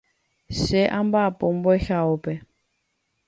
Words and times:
che 0.61 0.81
amba'apo 0.99 1.45
mbo'ehaópe 1.57 2.33